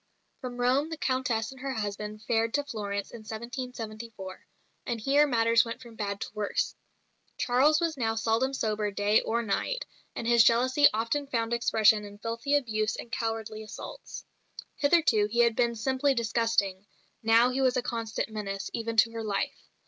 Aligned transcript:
From 0.39 0.57
Rome 0.57 0.89
the 0.89 0.97
Countess 0.97 1.51
and 1.51 1.61
her 1.61 1.73
husband 1.75 2.23
fared 2.23 2.55
to 2.55 2.63
Florence 2.63 3.11
in 3.11 3.19
1774; 3.19 4.47
and 4.87 4.99
here 4.99 5.27
matters 5.27 5.63
went 5.63 5.79
from 5.79 5.93
bad 5.95 6.21
to 6.21 6.29
worse. 6.33 6.73
Charles 7.37 7.79
was 7.79 7.97
now 7.97 8.15
seldom 8.15 8.51
sober 8.51 8.89
day 8.89 9.21
or 9.21 9.43
night; 9.43 9.85
and 10.15 10.25
his 10.25 10.43
jealousy 10.43 10.87
often 10.91 11.27
found 11.27 11.53
expression 11.53 12.03
in 12.03 12.17
filthy 12.17 12.55
abuse 12.55 12.95
and 12.95 13.11
cowardly 13.11 13.61
assaults. 13.61 14.25
Hitherto 14.75 15.27
he 15.27 15.41
had 15.41 15.55
been 15.55 15.75
simply 15.75 16.15
disgusting; 16.15 16.87
now 17.21 17.51
he 17.51 17.61
was 17.61 17.77
a 17.77 17.83
constant 17.83 18.27
menace, 18.29 18.71
even 18.73 18.97
to 18.97 19.11
her 19.11 19.23
life. 19.23 19.69